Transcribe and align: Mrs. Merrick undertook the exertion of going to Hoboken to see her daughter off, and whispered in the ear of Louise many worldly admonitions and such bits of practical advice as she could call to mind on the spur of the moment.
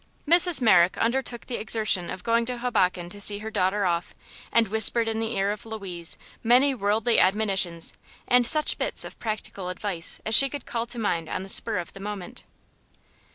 Mrs. 0.27 0.61
Merrick 0.61 0.97
undertook 0.97 1.45
the 1.45 1.59
exertion 1.59 2.09
of 2.09 2.23
going 2.23 2.43
to 2.45 2.57
Hoboken 2.57 3.07
to 3.11 3.21
see 3.21 3.37
her 3.37 3.51
daughter 3.51 3.85
off, 3.85 4.15
and 4.51 4.67
whispered 4.67 5.07
in 5.07 5.19
the 5.19 5.37
ear 5.37 5.51
of 5.51 5.63
Louise 5.63 6.17
many 6.43 6.73
worldly 6.73 7.19
admonitions 7.19 7.93
and 8.27 8.47
such 8.47 8.79
bits 8.79 9.05
of 9.05 9.19
practical 9.19 9.69
advice 9.69 10.19
as 10.25 10.33
she 10.33 10.49
could 10.49 10.65
call 10.65 10.87
to 10.87 10.97
mind 10.97 11.29
on 11.29 11.43
the 11.43 11.49
spur 11.49 11.77
of 11.77 11.93
the 11.93 11.99
moment. 11.99 12.45